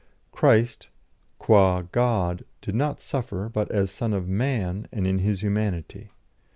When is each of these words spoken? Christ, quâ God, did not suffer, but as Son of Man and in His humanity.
Christ, 0.31 0.89
quâ 1.39 1.87
God, 1.91 2.43
did 2.63 2.73
not 2.73 2.99
suffer, 2.99 3.49
but 3.49 3.69
as 3.69 3.91
Son 3.91 4.13
of 4.15 4.27
Man 4.27 4.87
and 4.91 5.05
in 5.05 5.19
His 5.19 5.43
humanity. 5.43 6.09